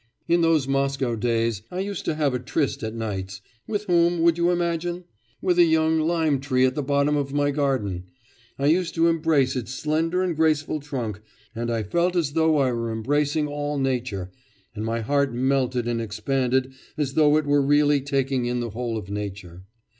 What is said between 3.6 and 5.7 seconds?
with whom, would you imagine? with a